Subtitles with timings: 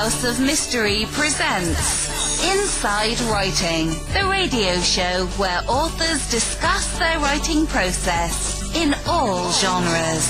[0.00, 8.74] House of Mystery presents Inside Writing, the radio show where authors discuss their writing process
[8.74, 10.26] in all genres.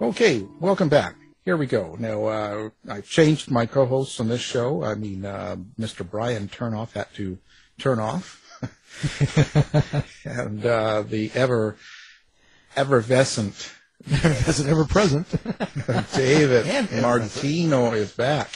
[0.00, 1.16] Okay, welcome back.
[1.44, 1.96] Here we go.
[1.98, 4.84] Now, uh, I've changed my co-hosts on this show.
[4.84, 6.08] I mean, uh, Mr.
[6.08, 7.36] Brian Turnoff had to
[7.78, 8.44] turn off.
[10.24, 11.74] and uh, the ever
[12.76, 13.72] effervescent
[14.22, 15.28] as an ever present.
[16.14, 18.50] David And Martino is back,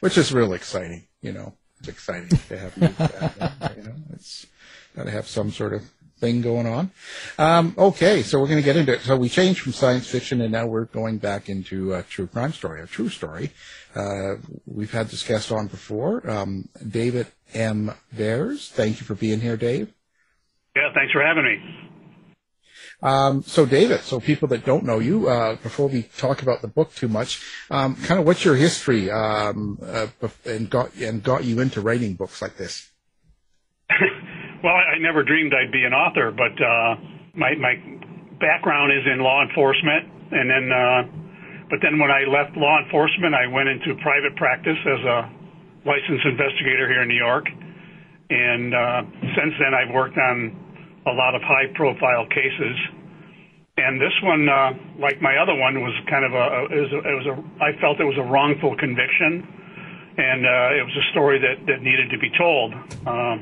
[0.00, 1.06] which is real exciting.
[1.20, 3.76] You know, it's exciting to have you back.
[3.76, 4.46] You know, it's
[4.94, 5.82] got to have some sort of
[6.18, 6.90] thing going on.
[7.38, 9.00] Um, okay, so we're going to get into it.
[9.02, 12.52] So we changed from science fiction, and now we're going back into a true crime
[12.52, 13.50] story, a true story.
[13.94, 17.92] Uh, we've had this guest on before, um, David M.
[18.14, 18.70] Beers.
[18.70, 19.92] Thank you for being here, Dave.
[20.74, 21.85] Yeah, thanks for having me.
[23.02, 26.68] Um, so, David, so people that don't know you, uh, before we talk about the
[26.68, 30.06] book too much, um, kind of what's your history um, uh,
[30.46, 32.90] and got and got you into writing books like this?
[34.64, 36.96] well, I, never dreamed I'd be an author, but uh,
[37.34, 37.74] my my
[38.40, 41.02] background is in law enforcement, and then uh,
[41.68, 45.18] but then when I left law enforcement, I went into private practice as a
[45.84, 47.44] licensed investigator here in New York,
[48.30, 49.02] and uh,
[49.36, 50.65] since then I've worked on
[51.06, 52.76] a lot of high profile cases.
[53.78, 57.00] And this one, uh, like my other one, was kind of a, it was a,
[57.04, 59.44] it was a, I felt it was a wrongful conviction,
[60.16, 62.72] and uh, it was a story that, that needed to be told.
[63.04, 63.36] Um,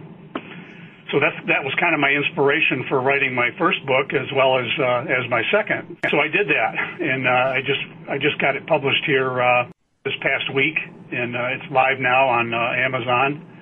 [1.14, 4.58] so that's, that was kind of my inspiration for writing my first book as well
[4.58, 6.02] as, uh, as my second.
[6.10, 9.70] So I did that, and uh, I just, I just got it published here uh,
[10.04, 10.74] this past week,
[11.14, 13.53] and uh, it's live now on uh, Amazon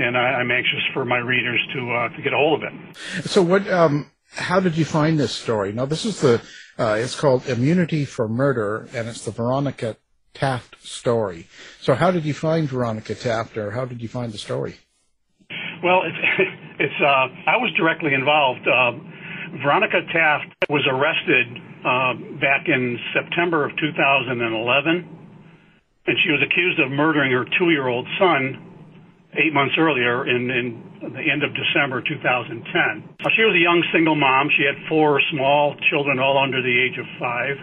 [0.00, 3.26] and I, I'm anxious for my readers to uh, to get a hold of it.
[3.26, 3.68] So, what?
[3.68, 5.72] Um, how did you find this story?
[5.72, 6.40] Now, this is the.
[6.78, 9.98] Uh, it's called Immunity for Murder, and it's the Veronica
[10.32, 11.46] Taft story.
[11.80, 14.76] So, how did you find Veronica Taft, or how did you find the story?
[15.82, 16.16] Well, it's,
[16.78, 18.66] it's uh, I was directly involved.
[18.66, 18.92] Uh,
[19.62, 21.46] Veronica Taft was arrested
[21.84, 25.08] uh, back in September of 2011,
[26.06, 28.69] and she was accused of murdering her two-year-old son
[29.38, 30.64] eight months earlier in, in
[31.14, 32.66] the end of December 2010.
[32.66, 34.50] She was a young single mom.
[34.58, 37.56] She had four small children, all under the age of five.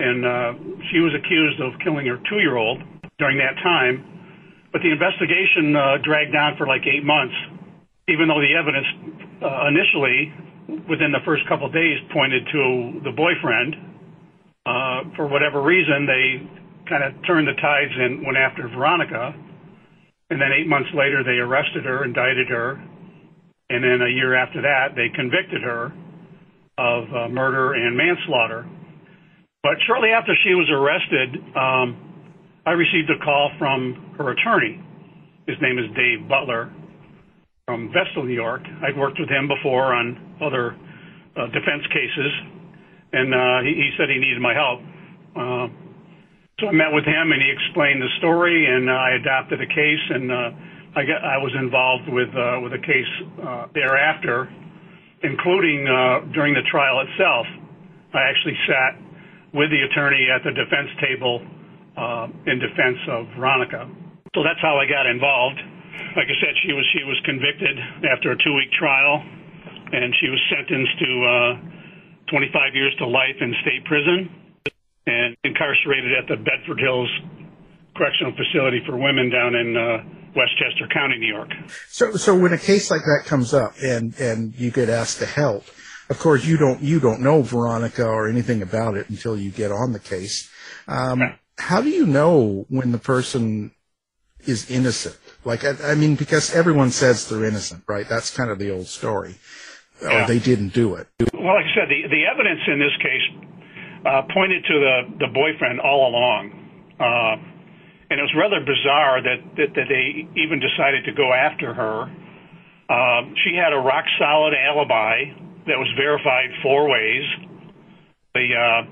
[0.00, 0.52] And uh,
[0.92, 2.82] she was accused of killing her two year old
[3.16, 4.04] during that time.
[4.72, 7.36] But the investigation uh, dragged on for like eight months,
[8.10, 8.88] even though the evidence
[9.40, 10.34] uh, initially,
[10.90, 13.76] within the first couple of days, pointed to the boyfriend.
[14.66, 16.42] Uh, for whatever reason, they
[16.90, 19.32] kind of turned the tides and went after Veronica
[20.34, 22.74] and then eight months later, they arrested her, indicted her.
[23.70, 25.94] And then a year after that, they convicted her
[26.74, 28.66] of uh, murder and manslaughter.
[29.62, 31.86] But shortly after she was arrested, um,
[32.66, 34.82] I received a call from her attorney.
[35.46, 36.74] His name is Dave Butler
[37.66, 38.62] from Vestal, New York.
[38.82, 40.74] I'd worked with him before on other
[41.38, 42.32] uh, defense cases,
[43.12, 44.82] and uh, he, he said he needed my help.
[45.38, 45.83] Uh,
[46.60, 50.04] so I met with him and he explained the story, and I adopted a case,
[50.10, 50.50] and uh,
[50.94, 54.46] I, got, I was involved with uh, with a case uh, thereafter,
[55.26, 55.82] including
[56.30, 57.46] during the trial itself.
[58.14, 58.92] I actually sat
[59.50, 61.42] with the attorney at the defense table
[61.98, 63.90] uh, in defense of Veronica.
[64.38, 65.58] So that's how I got involved.
[66.14, 67.74] Like I said, she was she was convicted
[68.06, 69.26] after a two week trial,
[69.90, 74.43] and she was sentenced to uh, 25 years to life in state prison
[75.06, 77.10] and incarcerated at the Bedford Hills
[77.96, 79.98] Correctional Facility for Women down in uh,
[80.34, 81.50] Westchester County, New York.
[81.88, 85.26] So, so when a case like that comes up and and you get asked to
[85.26, 85.64] help,
[86.10, 89.70] of course you don't you don't know Veronica or anything about it until you get
[89.70, 90.50] on the case.
[90.88, 91.38] Um, Right.
[91.56, 93.70] How do you know when the person
[94.44, 95.16] is innocent?
[95.44, 98.08] Like, I, I mean, because everyone says they're innocent, right?
[98.08, 99.36] That's kind of the old story.
[100.02, 100.24] Yeah.
[100.24, 101.06] Or they didn't do it.
[101.32, 103.22] Well, like I said, the, the evidence in this case
[104.04, 106.52] uh, pointed to the, the boyfriend all along.
[107.00, 107.36] Uh,
[108.10, 112.06] and it was rather bizarre that, that, that they even decided to go after her.
[112.84, 115.24] Uh, she had a rock solid alibi
[115.66, 117.24] that was verified four ways.
[118.34, 118.82] The, uh,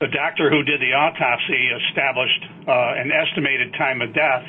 [0.00, 4.48] the doctor who did the autopsy established uh, an estimated time of death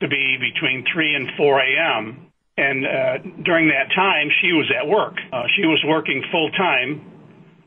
[0.00, 2.32] to be between 3 and 4 a.m.
[2.56, 5.14] And uh, during that time, she was at work.
[5.32, 7.04] Uh, she was working full time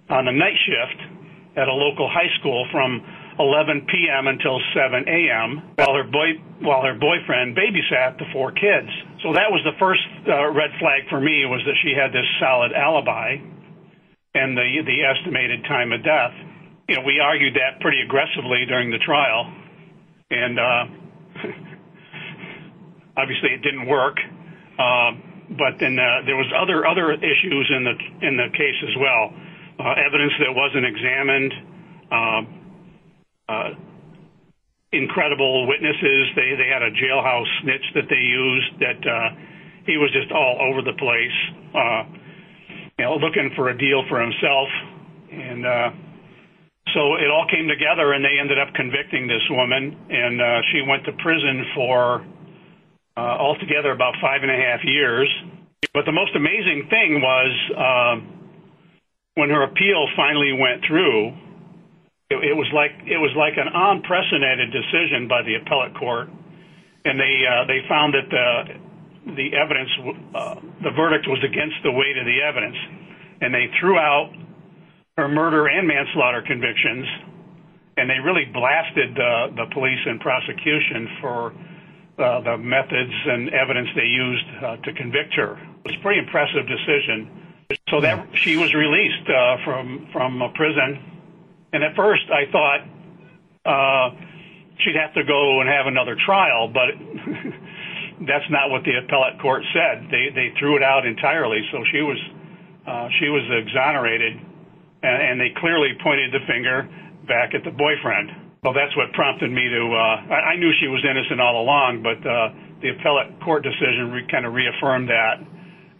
[0.10, 1.11] on the night shift
[1.56, 3.04] at a local high school from
[3.40, 4.28] 11 p.m.
[4.28, 5.76] until 7 a.m.
[5.76, 8.92] while her boy while her boyfriend babysat the four kids.
[9.24, 12.28] So that was the first uh, red flag for me was that she had this
[12.40, 13.42] solid alibi
[14.34, 16.34] and the the estimated time of death.
[16.88, 19.52] you know, we argued that pretty aggressively during the trial,
[20.30, 20.84] and uh,
[23.18, 24.18] obviously it didn't work.
[24.78, 25.12] Uh,
[25.52, 27.96] but then uh, there was other other issues in the
[28.28, 29.34] in the case as well.
[29.82, 31.54] Uh, evidence that wasn't examined.
[32.14, 32.42] Uh,
[33.50, 33.70] uh,
[34.94, 36.30] incredible witnesses.
[36.38, 39.30] They they had a jailhouse snitch that they used that uh,
[39.90, 41.38] he was just all over the place,
[43.00, 44.70] you know, looking for a deal for himself,
[45.34, 45.66] and
[46.94, 51.06] so it all came together, and they ended up convicting this woman, and she went
[51.06, 52.22] to prison for
[53.18, 55.26] altogether about five and a half years.
[55.96, 58.41] But the most amazing thing was uh,
[59.36, 61.34] when her appeal finally went through
[62.32, 66.32] it, was like it was like an unprecedented decision by the appellate court,
[67.04, 68.48] and they uh, they found that the
[69.36, 69.92] the evidence
[70.36, 72.78] uh, the verdict was against the weight of the evidence,
[73.42, 74.32] and they threw out
[75.18, 77.04] her murder and manslaughter convictions,
[77.98, 81.52] and they really blasted the the police and prosecution for
[82.16, 85.60] uh, the methods and evidence they used uh, to convict her.
[85.84, 87.41] It was a pretty impressive decision.
[87.90, 91.12] So that she was released uh, from from prison
[91.74, 92.82] and at first, I thought
[93.64, 94.08] uh,
[94.84, 96.92] she'd have to go and have another trial, but
[98.28, 100.12] that's not what the appellate court said.
[100.12, 101.64] They they threw it out entirely.
[101.72, 102.20] So she was
[102.88, 106.92] uh, she was exonerated, and, and they clearly pointed the finger
[107.28, 108.52] back at the boyfriend.
[108.64, 109.82] Well, that's what prompted me to.
[109.96, 112.52] Uh, I, I knew she was innocent all along, but uh,
[112.84, 115.40] the appellate court decision re- kind of reaffirmed that,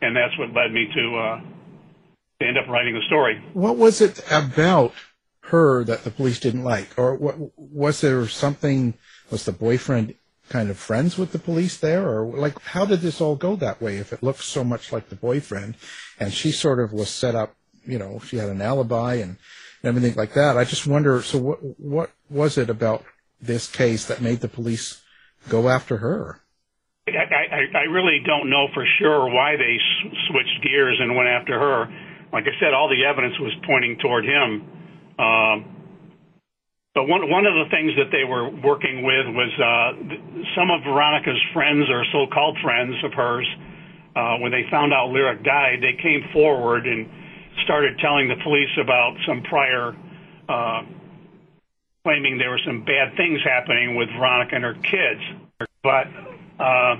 [0.04, 1.36] and that's what led me to, uh,
[2.42, 3.42] to end up writing the story.
[3.54, 4.94] What was it about
[5.46, 8.96] her that the police didn't like, or what, was there something?
[9.30, 10.16] Was the boyfriend
[10.50, 13.82] kind of friends with the police there, or like how did this all go that
[13.82, 13.98] way?
[13.98, 15.76] If it looks so much like the boyfriend,
[16.20, 17.56] and she sort of was set up,
[17.86, 19.38] you know, she had an alibi and
[19.84, 20.58] everything like that.
[20.58, 21.22] I just wonder.
[21.22, 23.04] So what what was it about
[23.42, 25.02] this case that made the police
[25.50, 26.42] go after her?
[27.08, 29.78] I, I, I really don't know for sure why they
[30.30, 31.88] switched gears and went after her.
[32.32, 34.64] Like I said, all the evidence was pointing toward him.
[35.20, 35.58] Um,
[36.94, 39.90] but one one of the things that they were working with was uh,
[40.56, 43.48] some of Veronica's friends or so-called friends of hers.
[44.14, 47.08] Uh, when they found out Lyric died, they came forward and
[47.64, 49.96] started telling the police about some prior,
[50.50, 50.84] uh,
[52.04, 55.24] claiming there were some bad things happening with Veronica and her kids.
[55.84, 56.08] But
[56.60, 56.96] uh,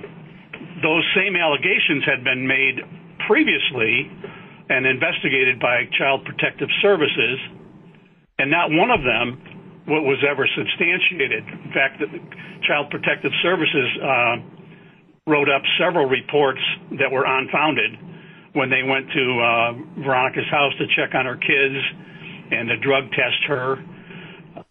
[0.80, 2.80] those same allegations had been made
[3.28, 4.10] previously
[4.72, 7.38] and investigated by Child Protective Services
[8.38, 9.36] and not one of them
[9.86, 11.44] was ever substantiated.
[11.44, 12.00] In fact,
[12.64, 14.36] Child Protective Services uh,
[15.28, 16.62] wrote up several reports
[16.96, 17.92] that were unfounded
[18.54, 21.76] when they went to uh, Veronica's house to check on her kids
[22.50, 23.44] and to drug test.
[23.44, 23.76] Her,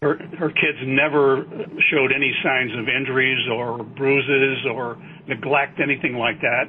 [0.02, 1.46] her kids never
[1.90, 4.98] showed any signs of injuries or bruises or
[5.28, 6.66] neglect, anything like that.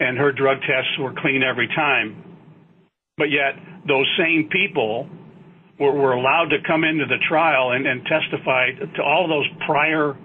[0.00, 2.25] And her drug tests were clean every time.
[3.16, 3.54] But yet,
[3.88, 5.08] those same people
[5.80, 10.16] were, were allowed to come into the trial and, and testify to all those prior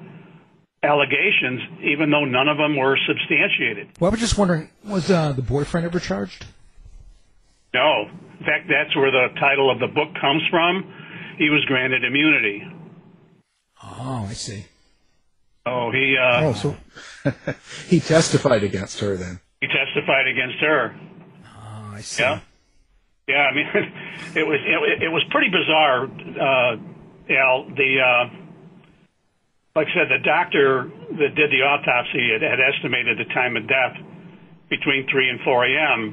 [0.84, 3.90] allegations, even though none of them were substantiated.
[4.00, 6.46] Well, I was just wondering, was uh, the boyfriend ever charged?
[7.74, 8.10] No.
[8.40, 10.84] In fact, that's where the title of the book comes from.
[11.38, 12.64] He was granted immunity.
[13.84, 14.66] Oh, I see.
[15.66, 16.18] Oh, he.
[16.18, 16.76] Uh, oh, so
[17.88, 19.40] he testified against her then.
[19.62, 20.96] He testified against her.
[21.46, 22.24] Oh, I see.
[22.24, 22.40] Yeah.
[23.32, 23.68] Yeah, I mean,
[24.36, 26.12] it was it, it was pretty bizarre.
[26.12, 26.76] Uh,
[27.32, 28.24] Al, the uh,
[29.76, 33.68] like I said, the doctor that did the autopsy had, had estimated the time of
[33.72, 33.96] death
[34.70, 36.12] between three and four a.m.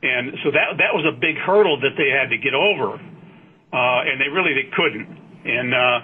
[0.00, 4.08] And so that that was a big hurdle that they had to get over, uh,
[4.08, 5.08] and they really they couldn't.
[5.44, 5.98] And uh,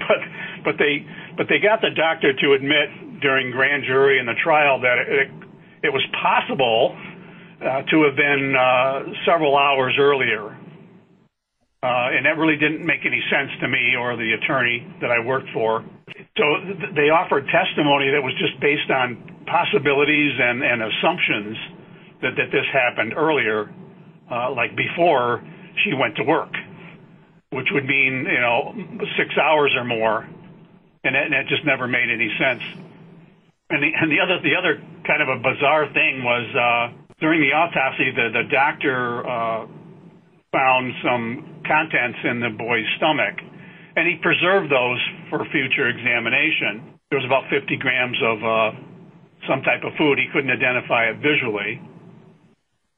[0.08, 0.20] but
[0.64, 1.04] but they
[1.36, 5.28] but they got the doctor to admit during grand jury and the trial that it,
[5.82, 6.96] it was possible
[7.60, 10.56] uh, to have been uh, several hours earlier.
[11.82, 15.24] Uh, and that really didn't make any sense to me or the attorney that I
[15.24, 15.84] worked for.
[16.36, 21.56] So th- they offered testimony that was just based on possibilities and, and assumptions
[22.22, 23.70] that, that this happened earlier,
[24.30, 25.42] uh, like before
[25.84, 26.50] she went to work,
[27.50, 28.74] which would mean, you know,
[29.16, 30.26] six hours or more.
[31.04, 32.62] And that, and that just never made any sense.
[33.70, 37.40] And the, and the other, the other kind of a bizarre thing was, uh, during
[37.40, 39.66] the autopsy, the, the doctor uh,
[40.52, 43.36] found some contents in the boy's stomach,
[43.96, 46.98] and he preserved those for future examination.
[47.10, 48.70] There was about 50 grams of uh,
[49.48, 50.18] some type of food.
[50.18, 51.80] He couldn't identify it visually.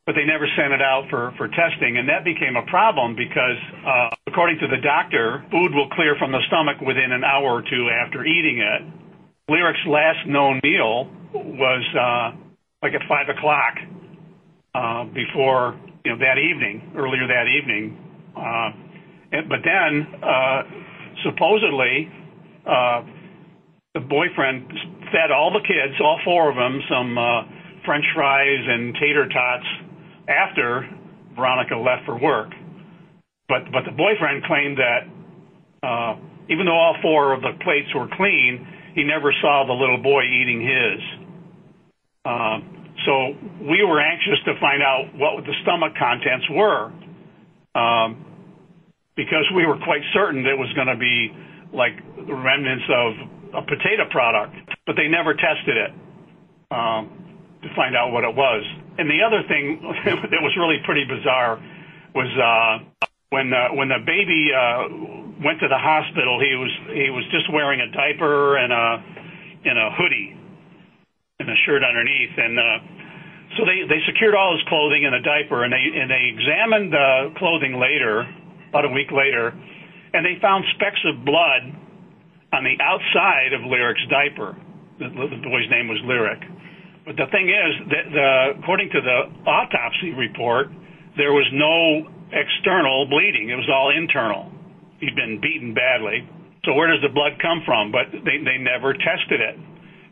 [0.06, 1.96] but they never sent it out for, for testing.
[1.98, 6.32] And that became a problem because, uh, according to the doctor, food will clear from
[6.32, 8.82] the stomach within an hour or two after eating it.
[9.48, 12.36] Lyric's last known meal was uh,
[12.82, 13.74] like at 5 o'clock
[15.14, 17.96] before, you know, that evening, earlier that evening.
[18.36, 18.70] Uh,
[19.48, 20.62] but then, uh,
[21.24, 22.08] supposedly,
[22.66, 23.02] uh,
[23.94, 24.70] the boyfriend
[25.10, 27.42] fed all the kids, all four of them, some uh,
[27.84, 29.66] French fries and tater tots
[30.28, 30.88] after
[31.34, 32.50] Veronica left for work.
[33.48, 35.02] But but the boyfriend claimed that
[35.82, 36.14] uh,
[36.48, 40.22] even though all four of the plates were clean, he never saw the little boy
[40.22, 41.00] eating his.
[43.06, 43.32] So
[43.64, 46.92] we were anxious to find out what the stomach contents were,
[47.74, 48.24] um,
[49.16, 51.32] because we were quite certain it was going to be
[51.72, 51.96] like
[52.28, 54.54] remnants of a potato product,
[54.86, 55.90] but they never tested it
[56.70, 57.08] um,
[57.62, 58.64] to find out what it was.
[58.98, 61.56] And the other thing that was really pretty bizarre
[62.14, 66.36] was uh, when uh, when the baby uh, went to the hospital.
[66.36, 69.02] He was he was just wearing a diaper and a
[69.64, 70.39] and a hoodie
[71.50, 72.78] a shirt underneath, and uh,
[73.58, 76.92] so they they secured all his clothing and a diaper, and they and they examined
[76.92, 78.26] the clothing later,
[78.70, 79.50] about a week later,
[80.14, 81.74] and they found specks of blood
[82.52, 84.54] on the outside of Lyric's diaper.
[84.98, 86.42] The, the boy's name was Lyric.
[87.06, 88.30] But the thing is that the,
[88.60, 90.68] according to the autopsy report,
[91.16, 93.50] there was no external bleeding.
[93.50, 94.52] It was all internal.
[95.00, 96.28] He'd been beaten badly.
[96.64, 97.90] So where does the blood come from?
[97.90, 99.56] But they, they never tested it.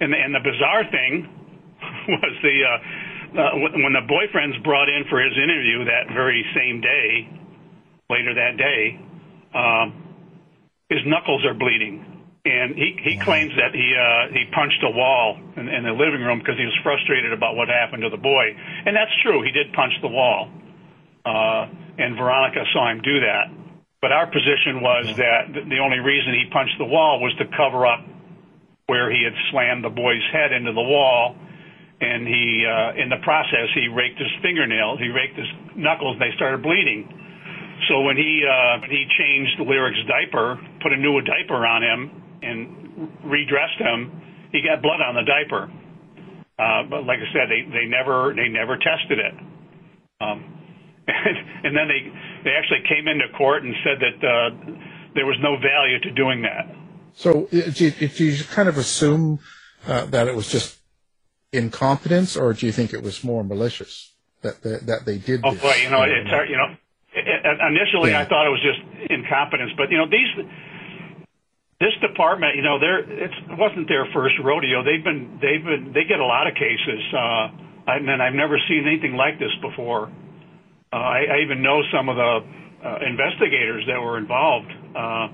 [0.01, 1.27] And the, and the bizarre thing
[2.09, 2.79] was the uh,
[3.29, 7.29] uh, when the boyfriend's brought in for his interview that very same day,
[8.09, 8.97] later that day,
[9.53, 9.93] um,
[10.89, 12.05] his knuckles are bleeding.
[12.45, 16.23] And he he claims that he uh, he punched a wall in, in the living
[16.25, 19.43] room because he was frustrated about what happened to the boy, and that's true.
[19.43, 20.49] He did punch the wall,
[21.27, 23.53] uh, and Veronica saw him do that.
[24.01, 27.85] But our position was that the only reason he punched the wall was to cover
[27.85, 28.01] up
[28.89, 31.37] where he had slammed the boy's head into the wall,
[32.01, 36.25] and he uh, in the process he raked his fingernails, he raked his knuckles, and
[36.25, 37.05] they started bleeding.
[37.93, 42.01] So when he uh, he changed the Lyric's diaper, put a new diaper on him,
[42.41, 44.09] and redressed him,
[44.57, 45.69] he got blood on the diaper.
[46.57, 49.35] Uh, but like I said, they, they never they never tested it.
[50.25, 50.39] Um,
[51.07, 51.37] and,
[51.69, 52.01] and then they
[52.49, 54.49] they actually came into court and said that uh,
[55.13, 56.88] there was no value to doing that.
[57.15, 59.41] So, do you, do you kind of assume
[59.87, 60.79] uh, that it was just
[61.53, 64.13] incompetence, or do you think it was more malicious
[64.43, 65.41] that that, that they did?
[65.45, 66.75] Oh this, boy, you know, it's hard, you know.
[67.15, 68.21] Initially, yeah.
[68.21, 70.47] I thought it was just incompetence, but you know these
[71.81, 74.83] this department, you know, they're it wasn't their first rodeo.
[74.83, 78.85] They've been they've been they get a lot of cases, uh, and I've never seen
[78.87, 80.11] anything like this before.
[80.93, 82.41] Uh, I, I even know some of the
[82.85, 84.71] uh, investigators that were involved.
[84.95, 85.29] Uh,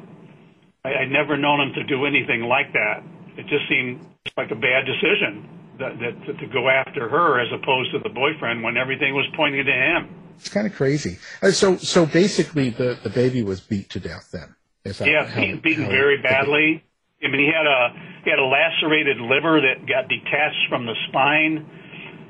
[0.84, 3.02] I, I'd never known him to do anything like that.
[3.36, 4.04] It just seemed
[4.36, 5.48] like a bad decision
[5.78, 9.64] that, that to go after her as opposed to the boyfriend when everything was pointing
[9.64, 10.08] to him.
[10.36, 11.18] It's kind of crazy.
[11.42, 14.54] Uh, so so basically, the the baby was beat to death then.
[14.84, 16.84] Is that yeah, how, beaten how very badly.
[17.22, 20.94] I mean, he had a he had a lacerated liver that got detached from the
[21.08, 21.66] spine.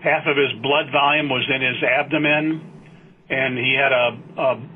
[0.02, 2.60] Half of his blood volume was in his abdomen,
[3.30, 4.68] and he had a, a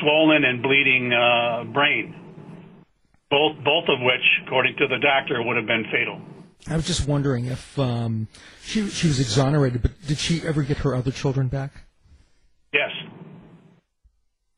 [0.00, 2.14] swollen and bleeding uh, brain.
[3.30, 6.20] Both both of which, according to the doctor, would have been fatal.
[6.68, 8.28] I was just wondering if um,
[8.62, 11.72] she she was exonerated, but did she ever get her other children back?
[12.72, 12.90] Yes.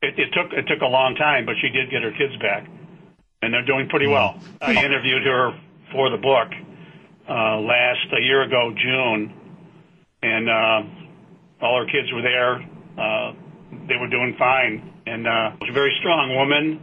[0.01, 2.67] It, it took it took a long time, but she did get her kids back,
[3.41, 4.39] and they're doing pretty well.
[4.61, 5.59] I interviewed her
[5.91, 6.47] for the book
[7.27, 9.33] uh, last a year ago, June,
[10.21, 12.55] and uh, all her kids were there.
[12.97, 13.33] Uh,
[13.87, 16.79] they were doing fine, and uh, she's a very strong woman.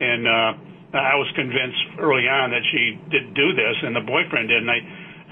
[0.00, 0.52] And uh,
[0.94, 4.62] I was convinced early on that she did do this, and the boyfriend did.
[4.62, 4.78] And I,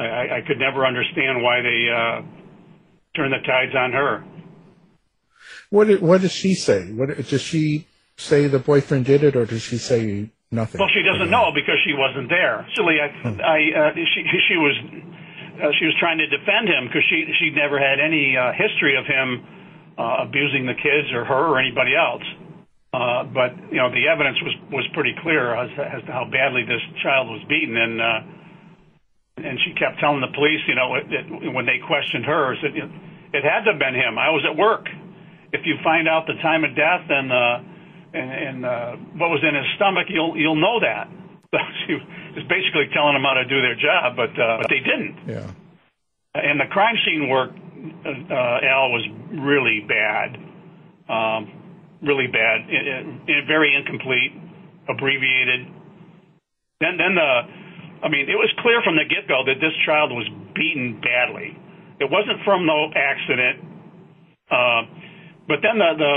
[0.02, 2.22] I, I could never understand why they uh,
[3.14, 4.24] turned the tides on her.
[5.70, 6.90] What did, what does she say?
[6.92, 10.78] What does she say the boyfriend did it, or does she say nothing?
[10.78, 12.66] Well, she doesn't know because she wasn't there.
[12.66, 13.40] Actually, I, hmm.
[13.40, 14.74] I uh, she she was
[15.62, 18.98] uh, she was trying to defend him because she she never had any uh, history
[18.98, 19.46] of him
[19.96, 22.24] uh, abusing the kids or her or anybody else.
[22.92, 26.62] Uh, but you know the evidence was was pretty clear as, as to how badly
[26.62, 28.20] this child was beaten, and uh,
[29.40, 30.92] and she kept telling the police, you know,
[31.56, 32.84] when they questioned her, said it,
[33.32, 34.20] it had to have been him.
[34.20, 34.86] I was at work
[35.52, 37.58] if you find out the time of death and uh,
[38.12, 41.08] and, and uh, what was in his stomach, you'll you'll know that.
[41.52, 44.80] So she was basically telling them how to do their job, but uh, but they
[44.80, 45.28] didn't.
[45.28, 45.52] Yeah.
[46.32, 50.40] And the crime scene work uh, Al was really bad,
[51.12, 51.52] um,
[52.02, 52.82] really bad, it,
[53.30, 54.34] it, very incomplete,
[54.88, 55.66] abbreviated.
[56.82, 57.30] Then, then the,
[58.02, 61.54] I mean, it was clear from the get-go that this child was beaten badly.
[62.02, 63.62] It wasn't from no accident,
[64.50, 64.82] uh,
[65.46, 66.14] but then the the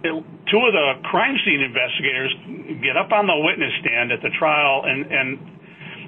[0.00, 0.12] it,
[0.48, 2.32] two of the crime scene investigators
[2.84, 5.28] get up on the witness stand at the trial and and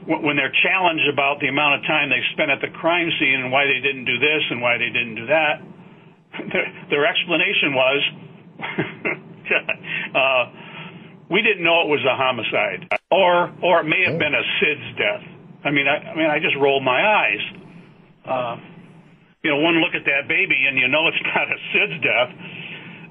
[0.07, 3.55] when they're challenged about the amount of time they spent at the crime scene and
[3.55, 5.63] why they didn't do this and why they didn't do that,
[6.53, 8.01] their, their explanation was,
[10.15, 10.45] uh,
[11.31, 14.99] we didn't know it was a homicide, or or it may have been a SIDS
[14.99, 15.25] death.
[15.65, 17.43] I mean, I, I mean, I just rolled my eyes.
[18.23, 18.57] Uh,
[19.43, 22.31] you know, one look at that baby and you know it's not a SIDS death,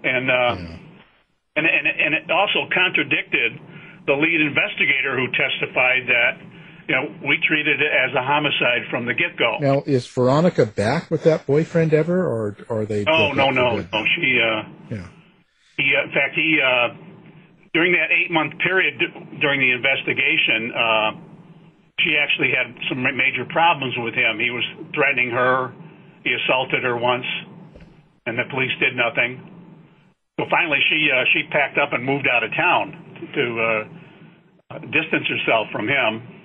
[0.03, 1.58] and uh, yeah.
[1.58, 3.60] and and and it also contradicted
[4.08, 6.51] the lead investigator who testified that
[6.88, 9.60] you know, we treated it as a homicide from the get go.
[9.60, 13.05] Now, is Veronica back with that boyfriend ever, or, or are they?
[13.08, 14.03] Oh no, no, no.
[14.15, 15.08] She, uh, yeah.
[15.81, 16.93] He, uh, in fact, he uh,
[17.73, 19.01] during that eight month period
[19.41, 21.09] during the investigation, uh,
[22.05, 24.38] she actually had some major problems with him.
[24.38, 25.73] He was threatening her.
[26.23, 27.25] He assaulted her once,
[28.25, 29.41] and the police did nothing.
[30.39, 32.93] So finally, she uh, she packed up and moved out of town
[33.33, 36.41] to uh, distance herself from him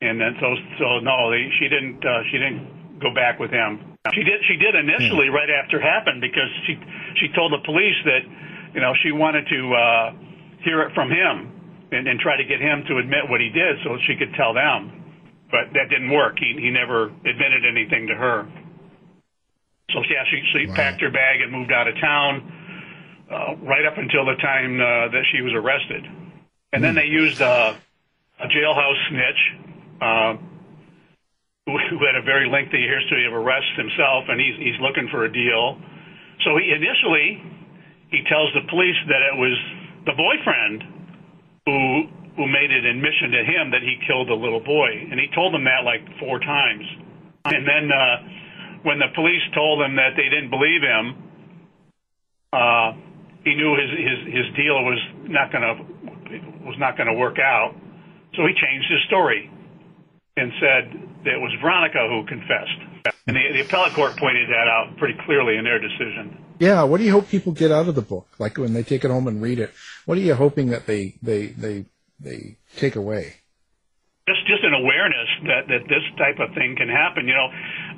[0.00, 3.96] and then so so no, they, she didn't uh, she didn't go back with him.
[4.12, 6.76] She did she did initially right after it happened because she
[7.16, 8.22] she told the police that
[8.74, 10.12] you know she wanted to uh,
[10.64, 13.76] hear it from him and, and try to get him to admit what he did
[13.84, 14.90] so she could tell them,
[15.50, 16.38] but that didn't work.
[16.38, 18.46] He he never admitted anything to her.
[19.90, 20.74] So yeah, she she wow.
[20.74, 22.52] packed her bag and moved out of town
[23.30, 26.04] uh, right up until the time uh, that she was arrested,
[26.72, 27.74] and then they used uh,
[28.40, 29.42] a jailhouse snitch
[30.00, 30.36] uh,
[31.66, 35.32] who had a very lengthy history of arrests himself, and he's he's looking for a
[35.32, 35.78] deal.
[36.44, 37.42] So he initially
[38.16, 39.56] he tells the police that it was
[40.08, 40.80] the boyfriend
[41.68, 42.08] who
[42.40, 45.52] who made an admission to him that he killed the little boy, and he told
[45.52, 46.84] them that like four times.
[47.46, 48.16] And then uh,
[48.84, 51.04] when the police told him that they didn't believe him,
[52.52, 52.92] uh,
[53.44, 55.60] he knew his his his deal was not to
[56.64, 57.76] was not to work out.
[58.36, 59.50] So he changed his story
[60.36, 60.82] and said
[61.24, 62.80] that it was Veronica who confessed.
[63.26, 66.45] And the, the appellate court pointed that out pretty clearly in their decision.
[66.58, 68.26] Yeah, what do you hope people get out of the book?
[68.38, 69.72] Like when they take it home and read it,
[70.06, 71.84] what are you hoping that they they they
[72.20, 73.34] they take away?
[74.26, 77.28] Just just an awareness that that this type of thing can happen.
[77.28, 77.48] You know,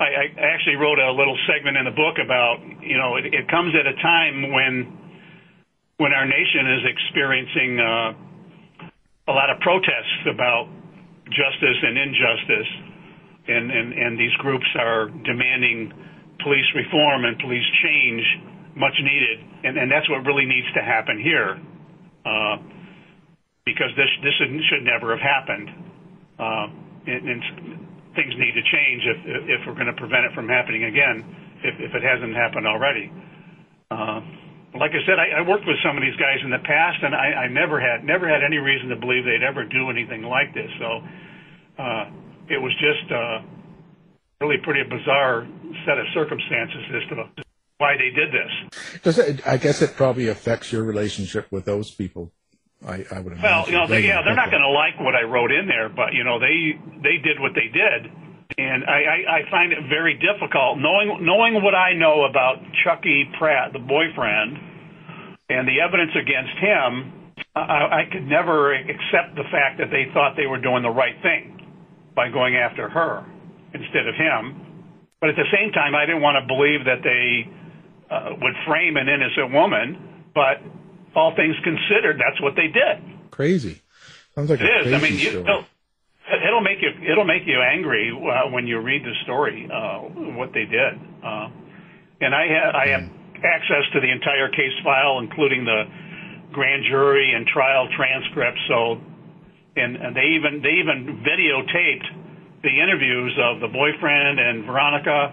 [0.00, 3.48] I, I actually wrote a little segment in the book about you know it, it
[3.48, 4.98] comes at a time when
[5.98, 8.12] when our nation is experiencing uh,
[9.28, 10.70] a lot of protests about
[11.26, 12.70] justice and injustice,
[13.48, 15.92] and, and, and these groups are demanding
[16.42, 18.24] police reform and police change,
[18.76, 21.58] much needed, and, and that's what really needs to happen here,
[22.24, 22.56] uh,
[23.66, 24.34] because this this
[24.70, 25.68] should never have happened,
[26.38, 26.66] uh,
[27.10, 27.40] and, and
[28.14, 31.26] things need to change if if we're going to prevent it from happening again,
[31.62, 33.10] if if it hasn't happened already.
[33.90, 34.20] Uh,
[34.76, 37.16] like I said, I, I worked with some of these guys in the past, and
[37.16, 40.52] I, I never had never had any reason to believe they'd ever do anything like
[40.54, 40.70] this.
[40.78, 40.88] So
[41.82, 42.04] uh,
[42.52, 43.38] it was just uh,
[44.40, 45.48] really pretty bizarre
[45.88, 47.44] set of circumstances as to
[47.78, 49.00] why they did this.
[49.02, 52.32] Does it, I guess it probably affects your relationship with those people.
[52.84, 53.42] I, I would imagine.
[53.42, 55.88] Well, you know, they, yeah, they're not going to like what I wrote in there,
[55.88, 58.06] but you know, they they did what they did,
[58.56, 63.26] and I, I, I find it very difficult knowing knowing what I know about Chucky
[63.36, 64.58] Pratt, the boyfriend,
[65.50, 67.14] and the evidence against him.
[67.54, 71.18] I, I could never accept the fact that they thought they were doing the right
[71.22, 71.58] thing
[72.14, 73.26] by going after her
[73.74, 74.67] instead of him.
[75.20, 77.50] But at the same time, I didn't want to believe that they
[78.10, 80.30] uh, would frame an innocent woman.
[80.34, 80.62] But
[81.14, 83.30] all things considered, that's what they did.
[83.30, 83.82] Crazy.
[84.34, 84.94] Sounds like it is.
[84.94, 85.64] I mean, you, it'll,
[86.46, 89.98] it'll make you it'll make you angry uh, when you read the story uh,
[90.38, 90.94] what they did.
[91.24, 91.50] Uh,
[92.20, 93.04] and I have I have
[93.42, 95.84] access to the entire case file, including the
[96.52, 98.60] grand jury and trial transcripts.
[98.68, 99.00] So,
[99.76, 102.06] and, and they even they even videotaped
[102.68, 105.32] the interviews of the boyfriend and Veronica.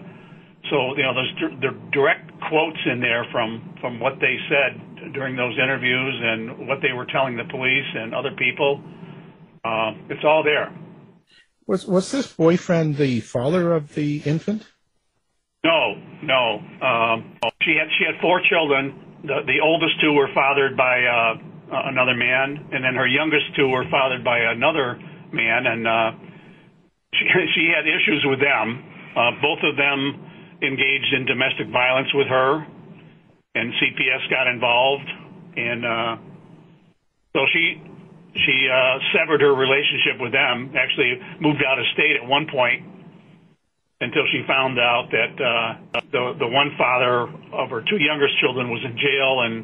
[0.71, 5.35] So you know, there's there direct quotes in there from from what they said during
[5.35, 8.81] those interviews and what they were telling the police and other people.
[9.63, 10.71] Uh, it's all there.
[11.67, 14.65] Was was this boyfriend the father of the infant?
[15.63, 16.61] No, no.
[16.81, 19.21] Um, she had she had four children.
[19.23, 23.67] The the oldest two were fathered by uh, another man, and then her youngest two
[23.67, 24.97] were fathered by another
[25.33, 26.11] man, and uh,
[27.19, 27.25] she
[27.55, 28.83] she had issues with them.
[29.15, 32.65] Uh, both of them engaged in domestic violence with her,
[33.55, 35.07] and CPS got involved,
[35.55, 36.15] and uh,
[37.33, 37.81] so she
[38.35, 40.75] she uh, severed her relationship with them.
[40.75, 42.83] Actually, moved out of state at one point
[44.01, 48.69] until she found out that uh, the the one father of her two youngest children
[48.69, 49.63] was in jail and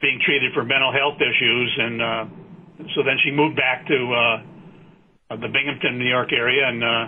[0.00, 2.24] being treated for mental health issues, and uh,
[2.94, 4.57] so then she moved back to uh,
[5.36, 7.04] the Binghamton, New York area, and uh,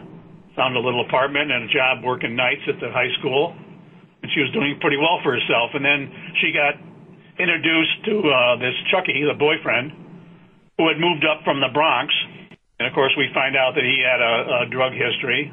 [0.56, 3.56] found a little apartment and a job working nights at the high school,
[4.22, 5.72] and she was doing pretty well for herself.
[5.72, 6.12] And then
[6.44, 6.76] she got
[7.40, 9.96] introduced to uh, this Chucky, the boyfriend,
[10.76, 12.12] who had moved up from the Bronx,
[12.78, 15.48] and of course we find out that he had a, a drug history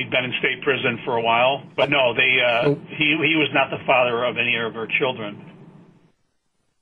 [0.00, 1.62] he'd been in state prison for a while.
[1.76, 2.80] But no, they uh, oh.
[2.96, 5.36] he he was not the father of any of her children.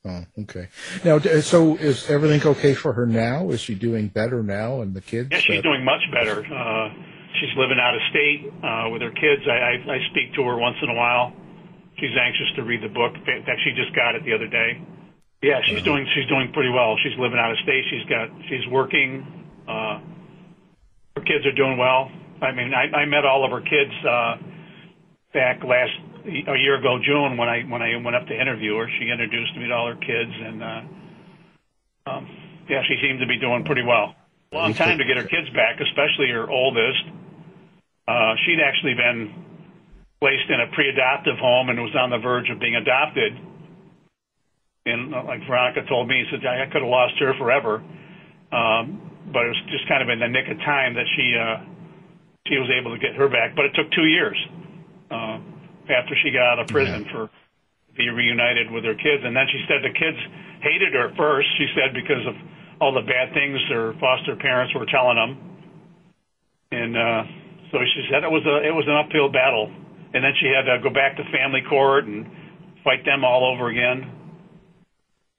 [0.05, 0.69] Oh, okay.
[1.05, 3.51] Now, so is everything okay for her now?
[3.51, 5.29] Is she doing better now, and the kids?
[5.33, 6.47] Yeah, she's doing much better.
[6.47, 6.89] Uh,
[7.41, 9.43] she's living out of state uh, with her kids.
[9.47, 11.33] I, I I speak to her once in a while.
[11.99, 13.15] She's anxious to read the book.
[13.17, 14.81] In fact, she just got it the other day.
[15.43, 15.85] Yeah, she's uh-huh.
[15.85, 16.97] doing she's doing pretty well.
[17.03, 17.85] She's living out of state.
[17.91, 19.27] She's got she's working.
[19.67, 20.01] Uh,
[21.17, 22.11] her kids are doing well.
[22.41, 24.37] I mean, I, I met all of her kids uh,
[25.35, 25.91] back last
[26.27, 28.89] a year ago June when I when I went up to interview her.
[28.99, 30.83] She introduced me to all her kids, and uh,
[32.11, 32.29] um,
[32.69, 34.15] yeah, she seemed to be doing pretty well.
[34.53, 37.05] Long time to get her kids back, especially her oldest.
[38.09, 39.45] Uh, she'd actually been
[40.21, 43.37] placed in a pre-adoptive home and was on the verge of being adopted.
[44.87, 47.85] And uh, like Veronica told me, said I could have lost her forever,
[48.51, 51.37] um, but it was just kind of in the nick of time that she.
[51.37, 51.75] Uh,
[52.49, 54.37] she was able to get her back, but it took two years
[55.11, 55.39] uh,
[55.91, 57.13] after she got out of prison yeah.
[57.13, 57.31] for
[57.97, 59.27] be reunited with her kids.
[59.27, 60.19] And then she said the kids
[60.63, 61.49] hated her at first.
[61.59, 62.37] She said because of
[62.81, 65.33] all the bad things her foster parents were telling them,
[66.71, 67.23] and uh,
[67.75, 69.73] so she said it was a it was an uphill battle.
[70.15, 72.25] And then she had to go back to family court and
[72.83, 74.09] fight them all over again.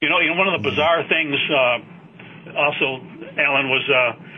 [0.00, 0.78] You know, you know one of the mm-hmm.
[0.78, 1.78] bizarre things uh,
[2.54, 3.02] also,
[3.40, 3.84] Alan was.
[3.88, 4.30] Uh,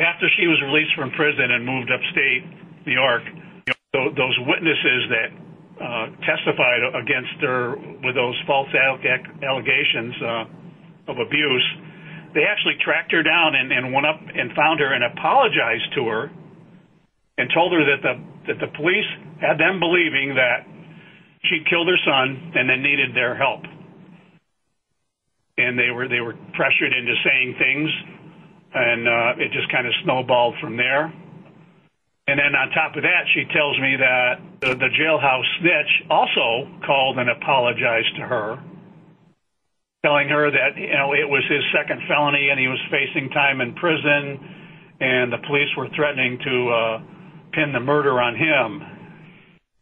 [0.00, 2.46] after she was released from prison and moved upstate
[2.86, 3.22] New York,
[3.92, 5.30] those witnesses that
[5.80, 11.66] uh, testified against her with those false allegations uh, of abuse,
[12.34, 16.30] they actually tracked her down and, went up and found her and apologized to her
[17.38, 18.14] and told her that the
[18.48, 19.08] that the police
[19.40, 20.66] had them believing that
[21.44, 23.62] she'd killed her son and then needed their help.
[25.56, 27.88] And they were they were pressured into saying things
[28.74, 31.12] and uh, it just kind of snowballed from there.
[32.28, 36.68] And then on top of that, she tells me that the, the jailhouse snitch also
[36.84, 38.60] called and apologized to her,
[40.04, 43.62] telling her that you know it was his second felony and he was facing time
[43.62, 44.44] in prison,
[45.00, 47.00] and the police were threatening to uh,
[47.56, 48.68] pin the murder on him.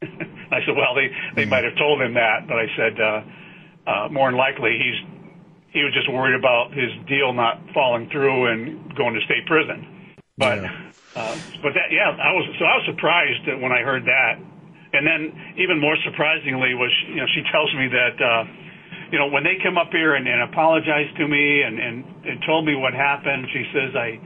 [0.54, 4.08] I said, well, they they might have told him that, but I said uh, uh,
[4.14, 5.02] more than likely he's
[5.74, 9.95] he was just worried about his deal not falling through and going to state prison.
[10.38, 10.92] But yeah.
[11.16, 14.34] uh, but that yeah, I was so I was surprised when I heard that.
[14.92, 18.42] And then even more surprisingly was you know she tells me that uh,
[19.12, 22.36] you know when they came up here and, and apologized to me and, and and
[22.46, 24.20] told me what happened, she says I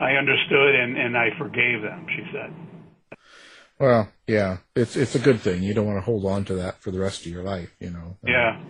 [0.00, 2.06] I understood and and I forgave them.
[2.08, 2.50] She said.
[3.80, 5.62] Well, yeah, it's it's a good thing.
[5.62, 7.90] You don't want to hold on to that for the rest of your life, you
[7.90, 8.18] know.
[8.22, 8.60] Yeah,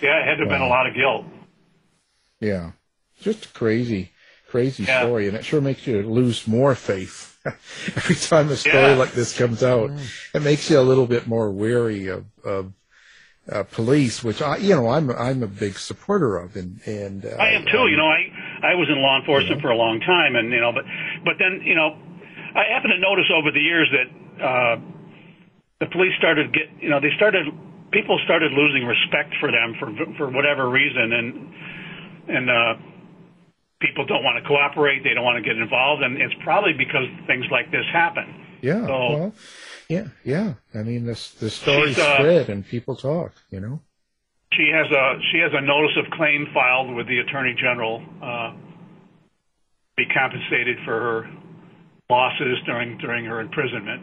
[0.00, 1.26] yeah, it had to have been a lot of guilt.
[2.40, 2.72] Yeah,
[3.20, 4.12] just crazy,
[4.54, 5.02] crazy yeah.
[5.02, 7.36] story, and it sure makes you lose more faith
[7.96, 8.94] every time a story yeah.
[8.94, 9.90] like this comes out.
[10.32, 12.72] It makes you a little bit more wary of, of
[13.50, 17.34] uh, police, which I, you know, I'm I'm a big supporter of, and and uh,
[17.34, 17.90] I am too.
[17.90, 18.30] You know, I
[18.62, 20.84] I was in law enforcement for a long time, and you know, but
[21.24, 21.98] but then you know,
[22.54, 24.76] I happen to notice over the years that uh,
[25.80, 27.50] the police started get you know they started
[27.90, 31.26] people started losing respect for them for for whatever reason, and
[32.30, 32.93] and uh,
[33.84, 35.02] people don't want to cooperate.
[35.04, 38.24] They don't want to get involved, and it's probably because things like this happen.
[38.62, 38.86] Yeah.
[38.86, 39.34] So, well,
[39.88, 40.54] yeah, yeah.
[40.74, 43.32] I mean, this the story uh, spread and people talk.
[43.50, 43.80] You know.
[44.52, 48.02] She has a she has a notice of claim filed with the attorney general.
[48.22, 48.54] Uh,
[49.96, 51.30] be compensated for her
[52.10, 54.02] losses during during her imprisonment.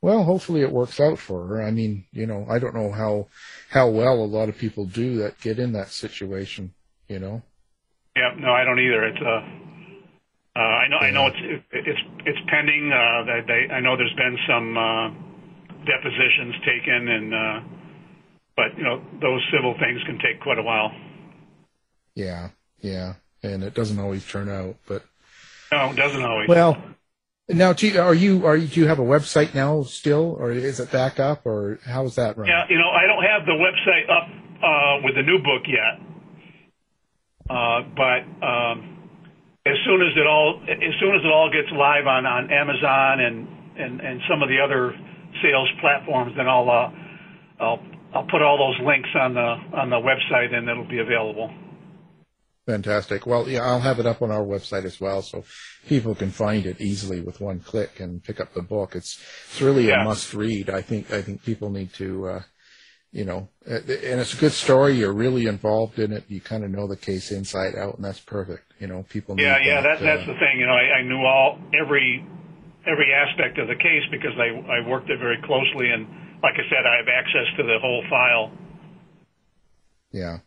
[0.00, 1.62] Well, hopefully it works out for her.
[1.62, 3.28] I mean, you know, I don't know how
[3.70, 6.74] how well a lot of people do that get in that situation.
[7.08, 7.42] You know.
[8.16, 9.04] Yeah, no, I don't either.
[9.04, 11.06] It's uh, uh I know, yeah.
[11.06, 12.92] I know it's it's it's pending.
[12.92, 15.08] Uh, that they, I know there's been some uh,
[15.86, 17.60] depositions taken, and uh,
[18.56, 20.92] but you know, those civil things can take quite a while.
[22.14, 25.04] Yeah, yeah, and it doesn't always turn out, but
[25.70, 26.48] no, it doesn't always.
[26.48, 26.76] Well,
[27.48, 30.90] Now, are you are you do you have a website now still, or is it
[30.90, 32.52] back up, or how is that running?
[32.52, 34.28] Yeah, you know, I don't have the website up
[34.62, 36.17] uh, with the new book yet, but
[39.66, 43.20] as soon as it all as soon as it all gets live on on Amazon
[43.20, 44.92] and and and some of the other
[45.42, 46.90] sales platforms, then I'll uh,
[47.60, 47.80] I'll
[48.14, 51.50] I'll put all those links on the on the website and it'll be available.
[52.66, 53.26] Fantastic.
[53.26, 55.42] Well, yeah, I'll have it up on our website as well, so
[55.86, 58.94] people can find it easily with one click and pick up the book.
[58.94, 59.18] It's
[59.50, 60.68] it's really a must read.
[60.68, 62.42] I think I think people need to, uh,
[63.18, 64.94] you know, uh, and it's a good story.
[64.94, 66.22] You're really involved in it.
[66.28, 68.72] You kind of know the case inside out, and that's perfect.
[68.78, 69.34] You know, people.
[69.40, 70.60] Yeah, yeah, that, uh, that's the thing.
[70.60, 72.24] You know, I, I knew all every
[72.86, 76.06] every aspect of the case because I I worked it very closely, and
[76.44, 78.52] like I said, I have access to the whole file.
[80.12, 80.38] Yeah.